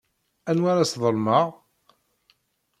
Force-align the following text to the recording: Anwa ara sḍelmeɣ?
Anwa 0.49 0.69
ara 0.71 0.89
sḍelmeɣ? 0.91 1.47